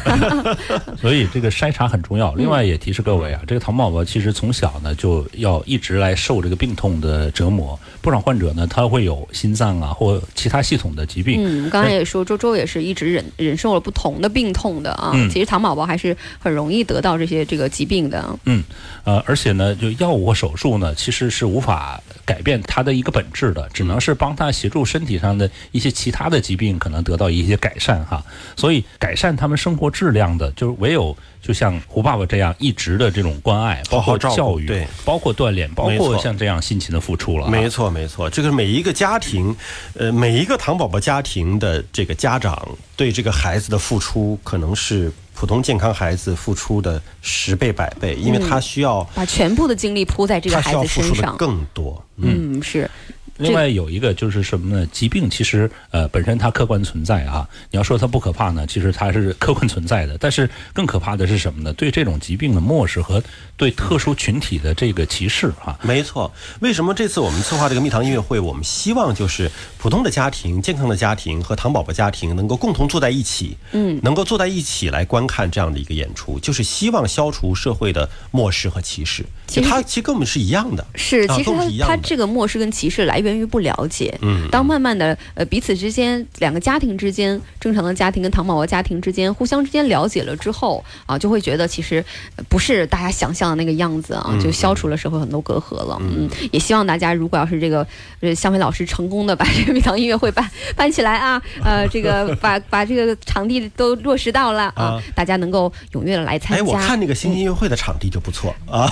[1.01, 2.35] 所以这个筛查很重要。
[2.35, 3.41] 另外也提示各位啊。
[3.47, 11.41] 这个糖宝宝其实从小呢就要一直来受这个病痛的折磨，不少患者呢他会有心脏啊或其他系统的疾病。
[11.45, 15.13] 嗯，刚才也说周周也是一直忍忍受了不同的病痛的啊。
[15.31, 18.39] 其实糖宝宝还是很容易得到这些这个疾病的。
[18.45, 18.63] 嗯，
[19.05, 28.25] 呃，而且呢，就药物和手术呢，其实是无法改变他的一个本质的，只能是帮他协助身体上的一些其他的疾病可能得到一些改善哈。
[28.57, 31.17] 所以改善他们生活质量的，就是唯有。
[31.41, 37.49] 就像胡爸爸这样一直的这种关爱，包括教育，对，包括锻炼，包括像这样辛勤的付出了。
[37.49, 39.55] 没错，没错，这个每一个家庭，
[39.95, 52.05] 呃，每一个糖宝宝家庭的这个家长对这个孩子的付出，可能是普通健康孩子付出的十倍百倍，因为他需要把全部的精力扑在这个孩子身上，更多。
[52.17, 52.91] 嗯，是。
[53.39, 54.87] 另外有一个就是什么呢？
[54.93, 60.17] 疾病其实呃本身它客观存在啊，你要说它不可怕呢，其实它是客观存在的。
[60.19, 61.73] 但是更可怕的是什么呢？
[61.75, 63.23] 对这种疾病的漠视和
[63.57, 65.79] 对特殊群体的这个歧视啊。
[65.83, 79.25] 没错，为什么这次我们策划这个蜜糖音乐会，我们希望就是普通的家庭、健康的家庭和糖宝宝家庭能够共同坐在一起，嗯，能够坐在一起来观看这样的一个演出，就是希望消除社会的漠视和歧视。
[79.47, 83.28] 其实它其实跟我们是一样的，是其实它它这个漠视跟歧视来源。
[83.29, 92.03] 源于不了解，嗯，当慢慢的呃彼此之间两个家庭之间正常的家庭跟唐宝宝家庭之间互相之间了解了之后啊，就会觉得其实
[92.49, 95.99] 不是大家想象的那个样子啊，就消除了社会很多隔阂了。
[96.01, 97.87] 嗯，也希望大家如果要是这个
[98.21, 106.63] 呃向飞老师成功的把这个蜜糖音乐会办办起来啊，呃这个 把把这个场地都落实到了啊，大家能够踊跃的来参加。
[106.63, 108.89] 哎，我看那个新音乐会的场地就不错啊，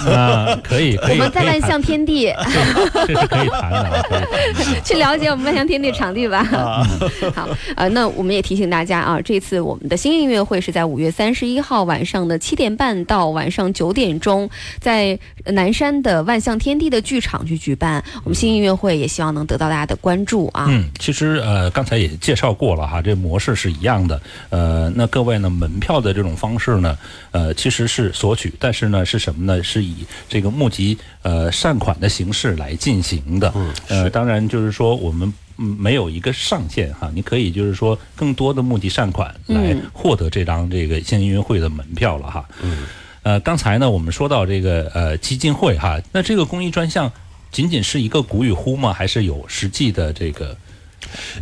[0.62, 2.26] 可以，我们在万象天地，
[3.06, 4.25] 这是可以谈的。
[4.84, 6.44] 去了解我们万象天地场地吧。
[7.34, 14.48] 好，呃，那我们也提醒大家啊，这次我们的新音乐会是在五月三十一号晚上的七点半到晚上九点钟，
[14.80, 18.02] 在南山的万象天地的剧场去举办。
[18.24, 20.66] 我们新音乐会也希望能得到大家的关注啊。
[20.68, 24.20] 嗯，其实呃，刚才也介绍过了哈，这模式是一样的。
[24.50, 26.96] 呃，那各位呢，门票的这种方式呢，
[27.30, 29.62] 呃，其实是索取，但是呢，是什么呢？
[29.62, 33.52] 是以这个募集呃善款的形式来进行的。
[33.54, 34.56] 嗯，呃，当然就。
[34.64, 42.48] 是说，我们没有一个上限哈，你可以就是说，更多的募集善款来获得这张这个县音乐会的门票了哈。
[42.62, 42.86] 嗯。
[43.22, 47.12] 呃，刚才呢，我们说到这个呃基金会哈，那这个公益专项
[47.52, 48.92] 仅仅是一个鼓与呼吗？
[48.92, 50.56] 还是有实际的这个？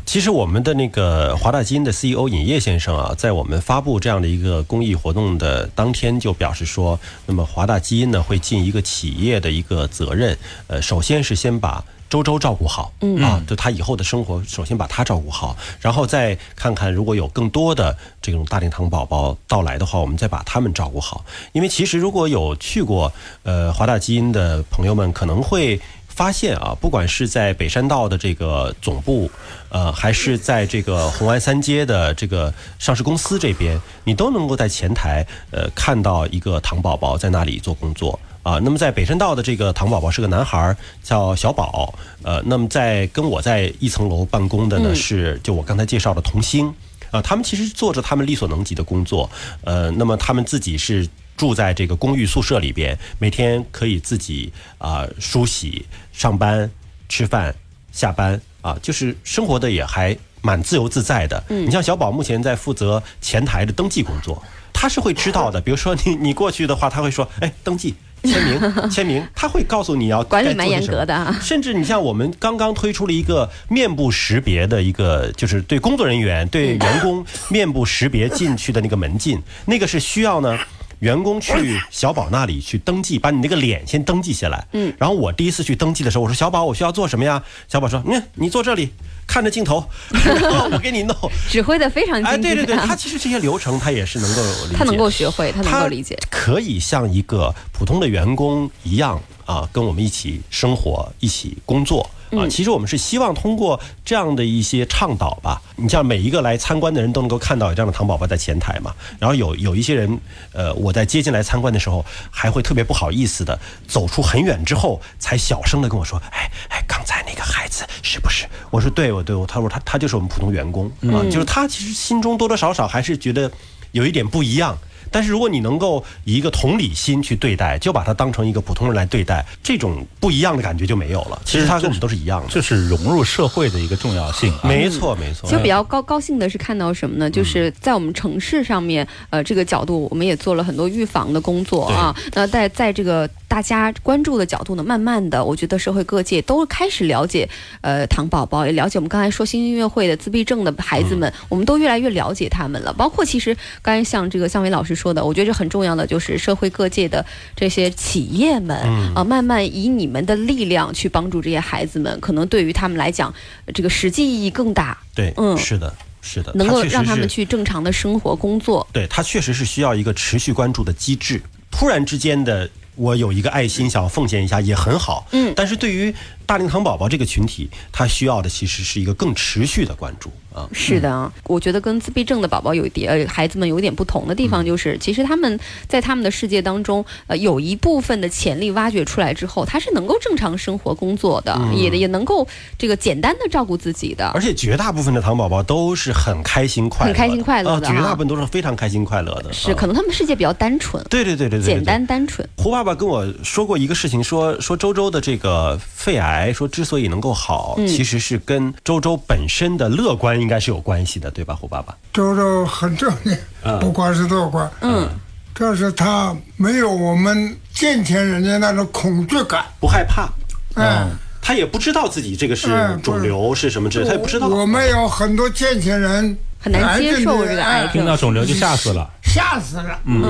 [0.04, 11.82] 其实我们的那个华大基因的 CEO 尹烨先生啊，在我们发布这样的一个公益活动的当天就表示说，那么华大基因呢会尽一个企业的一个责任，呃，首先是先把。
[12.08, 21.24] 周周照顾好，啊，就他以后的生活，首先把他照顾好，然后再看看如果有更多的这种大龄糖宝宝到来的话，我们再把他们照顾好。
[21.52, 23.12] 因为其实如果有去过
[23.42, 29.28] 呃华大基因的朋友们，可能会发现啊，不管是在北山道的这个总部，
[29.70, 38.16] 呃，还是在这个红安三街的这个上市公司这边，你都能够在前台呃看到一个糖宝宝在那里做工作。
[38.44, 41.92] 啊，那么在北山道的这个糖宝宝是个男孩，叫小宝。
[42.22, 46.72] 呃，那么在跟我在一层楼办公的呢是就我刚才介绍的童星。
[47.10, 49.30] 啊，他们其实做着他们力所能及的工作。
[49.62, 56.70] 呃，那么他们自己是住在这个公寓宿舍里边，每天可以自己啊、梳洗、上班、
[57.08, 57.54] 吃饭、
[57.92, 61.42] 下班啊，就是生活的也还蛮自由自在的。
[61.48, 64.42] 你像小宝目前在负责前台的登记工作，
[64.72, 65.60] 他是会知道的。
[65.60, 67.94] 比如说你你过去的话，他会说，哎，登记。
[68.24, 80.58] 签名， 签名，他会告诉你要管理蛮严格的啊甚至你像我们刚刚推出了一个面部识别的一个，就是对工作人员、对员工面部识别进去的那个门禁，那个是需要呢。
[81.00, 84.66] 员工去小宝那里去登记，把你那个脸先登记下来。
[84.72, 87.42] 嗯，然后我第一次去登记的时候，我说小宝，我需要做什么呀？
[87.68, 88.90] 小宝说，嗯，你坐这里，
[89.26, 91.14] 看着镜头，然 后我给你弄。
[91.48, 96.18] 指挥的非常精哎，准、对对对，啊他其实这些流程他也是能够理解，他能够学会，他能够理解。
[96.30, 102.08] 可以像一个普通的员工一样啊，跟我们一起生活，一起工作。
[102.34, 108.94] 嗯啊，其实我们是希望通过这样的一些倡导吧，你像每一个来参观的人都能够看到有这样的糖宝宝在前台嘛。
[109.18, 110.20] 然后有有一些人，
[110.52, 123.50] 呃，我在接进来参观的时候，还会特别不好意思的走出很远之后，才小声的跟我说：“哎哎，刚才那个孩子是不是？”我说：“对，我对我。”他说：“他他就是我们普通员工啊，就是他其实心中多多少少还是觉得
[123.92, 124.76] 有一点不一样。”
[125.14, 131.40] 但是如果你能够以一个同理心去对待，就把他当成一个普通人来对待，这种不一样的感觉就没有了。
[131.44, 132.48] 其实他跟我们都是一样的。
[132.48, 134.60] 这是融入社会的一个重要性啊。
[134.64, 135.54] 没错，没错其。
[135.54, 137.30] 实比较高高兴的是看到什么呢？
[137.30, 142.12] 就是在我们城市上面，呃，这个角度我们也做了很多预防的工作啊。
[142.32, 147.48] 那在在这个大家关注的角度呢，慢慢的，我觉得社会各界都开始了解，
[147.82, 152.92] 呃，糖宝宝也了解我们刚才说新音乐会的自闭症的孩子们，我们都越来越了解他们了。
[152.92, 157.24] 包括其实刚才像这个向伟老师说的，我觉得这很重要的就是社会各界的
[157.56, 158.76] 这些企业们
[159.14, 163.34] 啊、慢慢以你们的力量去帮助这些孩子们，可能对于他们来讲，
[163.74, 164.96] 这个实际意义更大。
[165.14, 168.86] 对，嗯是的，是的，能够让他们去正常的生活工作。
[168.92, 171.42] 对，他确实是需要一个持续关注的机制。
[171.70, 176.14] 突然之间的，我有一个爱心想要奉献一下也很好，嗯但是对于
[176.46, 180.68] 大龄糖宝宝这个群体，他需要的其实是一个更持续的关注啊。
[180.72, 192.46] 是的啊，我觉得跟自闭症的宝宝有一点，呃，孩子们有一点不同的地嗯方，就是、其实他们在他们的世界当中，呃，有一部分的潜力挖掘出来之后，他是能够正常生活工作的，也也能够
[192.78, 194.40] 这个简单的照顾自己的嗯而。
[194.40, 199.52] 且绝大部分的糖宝宝都是很开心快乐的，很开心快乐的啊，绝大部分都是非常开心快乐的。
[199.52, 201.84] 是，啊可能他们世界比较单纯，对对对对对，对简。
[201.84, 202.46] 单单纯。
[202.56, 211.94] 胡爸爸跟我说过一个事情，说说周周的这个肺癌，说之所以能够好，嗯其实是跟周周本身的乐观应该是有关系的，对吧，胡爸爸？
[212.12, 213.38] 周周很正面，
[213.80, 215.08] 不光是乐观，嗯，
[215.54, 220.28] 这是他没有我们健全人家那种恐惧感，不害怕，
[220.76, 221.10] 嗯。
[221.46, 224.48] 他也不知道自己这个是肿瘤是什么之类，他也不知道。
[224.48, 229.10] 我们有很多健全人很难接受这个癌症听到肿瘤就吓死了。
[229.22, 230.00] 吓死了。
[230.06, 230.24] 嗯，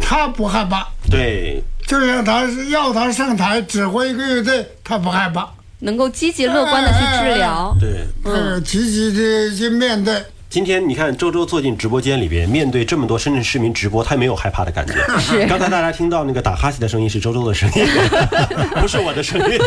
[0.00, 1.60] 他不害怕，对，
[2.00, 5.46] 就像他是要他上台指挥一个乐队，他不害怕，
[5.80, 7.76] 能够积极乐观的去治疗。
[7.78, 8.06] 对。
[8.24, 10.24] 嗯，积极的去面对。
[10.52, 14.92] 今天你看周周坐进直播间里边，面对这么多深圳市民直播，他也没有害怕的感觉。
[15.18, 17.86] 是刚才大家听到那个打哈欠的声音是周周的声音，
[18.78, 19.58] 不是我的声音。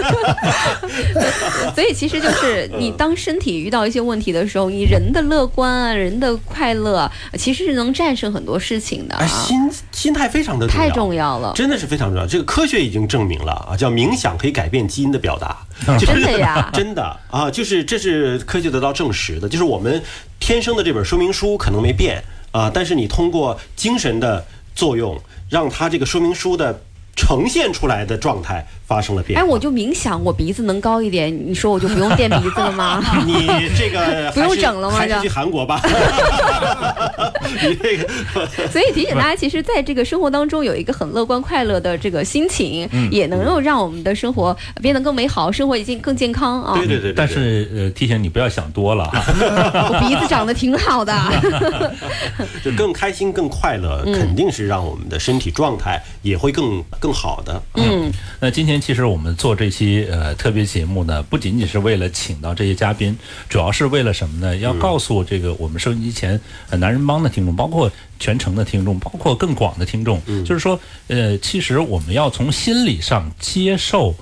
[1.73, 9.57] 所以其实就是你当身体遇到一些问题的时候，你人的乐观啊，人的快乐啊，其实是能战胜很多事情的心
[9.91, 11.51] 心态非常的重要太重要了。
[11.55, 12.27] 真的是非常重要。
[12.27, 15.57] 这个科学已经证明了啊，叫冥想可以改变基因的表达。
[15.99, 20.01] 就是真的呀真的啊，就是这是科学得到证实的，就是我们
[20.45, 25.19] 天生的这本说明书可能没变啊，但是你通过精神的作用，
[25.49, 26.79] 让它这个说明书的
[27.15, 33.01] 呈现出来的状态发生了变化哎，我就冥想，我鼻子能高一点，你说我就不用垫鼻子了吗？
[33.25, 33.47] 你
[33.77, 35.81] 这个 不用整了吗这还是去韩国吧。
[37.63, 38.07] 你这个
[38.69, 46.77] 所以提醒大家，其实在这个生活当中有一个很乐观快乐的这个心情，嗯也能够让我们的生活变得更美好，生活已经更健康啊。
[46.77, 49.23] 对对对对，但是呃，提醒你不要想多了哈。
[49.89, 51.15] 我鼻子长得挺好的。
[52.63, 57.61] 就更开心、更快乐，嗯肯定是让我们的身体状态也会更更好的。
[57.75, 63.17] 嗯，那今天其实我们做这期呃特别节目呢，不仅仅是为了请到这些嘉宾，
[63.49, 64.55] 主要是为了什么呢？
[64.57, 66.39] 要告诉这个我们收音机前
[66.69, 74.15] 呃男人帮的听众，包括全程的听众，包括更广的听众，就是说呃，其实我们要从心理上接受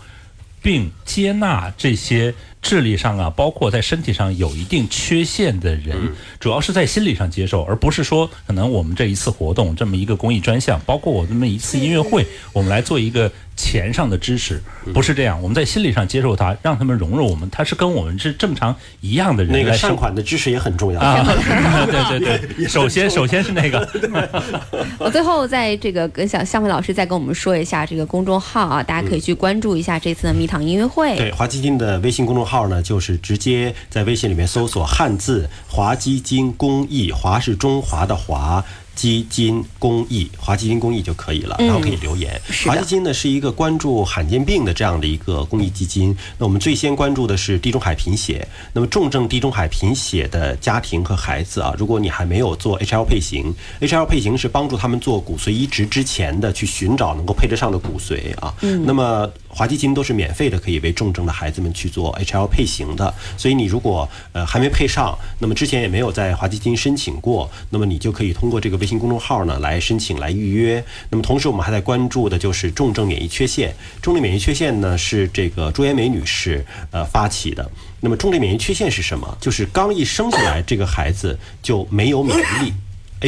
[0.61, 2.33] 并接纳这些
[2.63, 5.95] 智力上啊，包括在身体上有一定缺陷的人，
[6.39, 13.31] 主要是在心理上接受，而不是说可能我们这一次活动这么一个公益专项，包括我这么一次音乐会，我们来做一个。
[13.55, 14.59] 钱上的支持
[14.95, 19.53] 不是这样，我们在心理上接受他，让他们融入我们，他是跟我们是正常一样的人。
[19.53, 21.23] 那个善款的支持也很重要啊！
[21.85, 23.87] 对对对，首先首先是那个。
[24.97, 31.15] 我最后在这个跟向向飞老师再跟我们说一下这个公众号啊，大家可以去关注一下这次的蜜糖音乐会。
[31.15, 38.63] 对，华基金的微信公众号呢，就是直接在微信里面搜索汉字“华基金公益”，华是中华的华。
[38.95, 42.39] 基金公益，华基金公益就可以了，然后可以留言。
[42.63, 46.15] 华基金呢是一个关注罕见病的这样的一个公益基金。
[46.37, 48.47] 那我们最先关注的是地中海贫血。
[48.71, 53.51] 那么重症地中海贫血的家庭和孩子啊，如果你还没有做 HL 配型
[53.81, 58.53] ，HL 配型是帮助他们做骨髓移植之前的去寻找能够配得上的骨髓啊。
[58.85, 63.13] 那么华基金都是免费的，可以为重症的孩子们去做 HL 配型的。
[63.37, 70.83] 所以你如果呃还没配上，那么之前也没有在华基金申请过，那么你就可以通过这个微信公众号呢来申请来预约。
[71.09, 73.73] 那么同时我们还在关注的就是重症免疫缺陷。
[74.01, 77.69] 重症免疫缺陷呢是这个朱延梅女士呃发起的。
[77.99, 79.37] 那么重症免疫缺陷是什么？
[79.39, 82.73] 就是刚一生下来这个孩子就没有免疫力。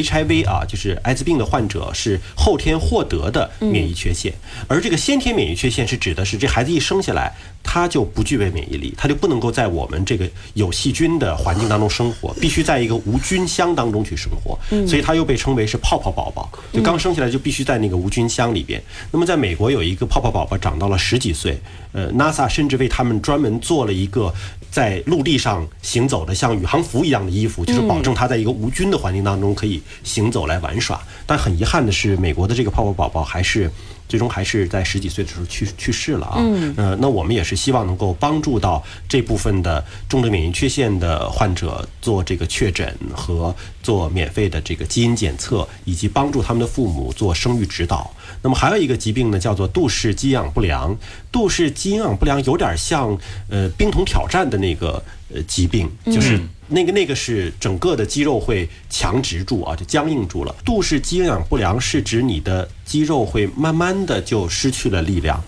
[0.02, 4.34] HIV 啊，就是艾滋病的患者是后天获得的免疫缺陷，
[4.68, 7.34] 而这个先天免疫缺陷是指的是这孩子一生下来
[7.64, 18.82] 他就不具备免疫力，他就不能够在我们这个有细菌的环境当中生活，必须在一个无菌箱当中去生活，所以他又被称为是泡泡宝宝，就刚生下来就必须在那个无菌箱里边。
[19.12, 21.60] 那么在美国有一个泡泡宝宝长到了十几岁，
[21.92, 24.34] 呃，NASA 甚至为他们专门做了一个。
[24.76, 31.02] 在陆地上行走的像宇航服一样的衣服，就是保证他在一个无菌的环境当中可以行走来玩耍。
[31.26, 33.72] 但很遗憾的是，美国的这个泡泡宝宝还是
[34.10, 36.44] 最终还是在十几岁的时候去去世了啊。
[36.76, 48.12] 呃，那我们也是希望能够帮助到这部分的重症免疫缺陷的患者做这个确诊和做免费的这个基因检测，以及帮助他们的父母做生育指导。
[48.46, 50.96] 那么还有一个疾病呢，叫做杜氏肌养不良。
[51.32, 53.18] 杜氏肌养不良有点像
[53.50, 60.56] 呃冰桶挑战的那个呃疾病，就是那个那个是整个的肌肉会强直住啊，就僵硬住了。
[60.64, 65.44] 杜氏肌营养不良是指你的肌肉会慢慢的就失去了力量。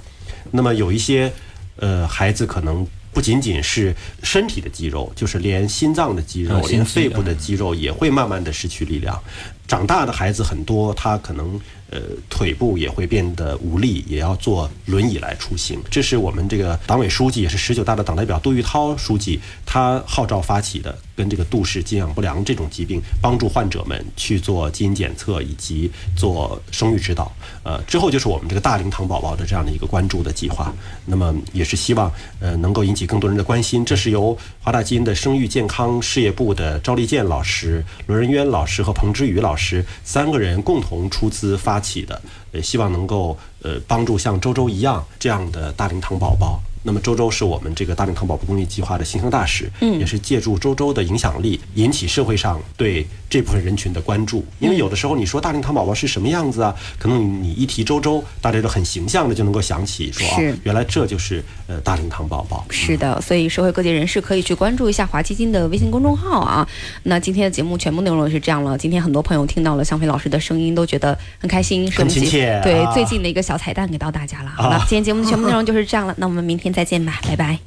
[0.50, 1.32] 那么有一些
[1.76, 2.84] 呃孩子可能
[3.14, 9.22] 不仅仅是身体的肌肉，就是连心脏的肌肉、连肺部的肌肉也会慢慢的失去力量。
[9.68, 11.60] 长大的孩子很多，他可能。
[11.90, 15.80] 呃，腿部也会变得无力，也要坐轮椅来出行。
[15.90, 27.32] 这是我们这个党委书记，也是十九大的党代表杜玉涛书记，他号召发起的，跟这个杜氏肌养不良这种疾病，帮助患者们去做基因检测以及做生育指导。
[27.64, 30.74] 呃，之后就是我们这个大龄糖宝宝的这样的一个关注的计划。
[31.06, 32.12] 那么也是希望
[32.42, 33.86] 呃能够引起更多人的关心。
[33.86, 41.82] 这是由华大基因的生育健康事业部的赵立健老师、罗仁渊老师和彭之宇老是三个人共同出资发。
[41.88, 46.62] 起的，呃，希望能够呃帮助像周周一样这样的大龄糖宝宝。
[46.88, 54.46] 那么周周是我们这个大龄糖宝宝公益计划的形象大使，嗯，也是借助周周的影响力，引起社会上对这部分人群的关注。
[54.60, 56.74] 因为有的时候你说大龄糖宝宝是什么样子啊？
[56.98, 62.66] 可能你一提周周，大家都很形象的就能够想起，说啊，原来这就是呃大龄糖宝宝。
[62.70, 66.66] 是的，所以社会各界人士可以去关注一下华基金的微信公众号啊。
[67.04, 68.78] 那今天的节目全部内容是这样了。
[68.78, 72.62] 今天很多朋友听到了向飞老师的声音，都觉得很开心，很亲切。
[72.64, 74.54] 对，最近的一个小彩蛋给到大家了。
[74.56, 76.16] 好了，今天节目的全部内容就是这样了。
[76.18, 76.74] 那我们明天。
[76.78, 77.58] 再见吧，拜拜。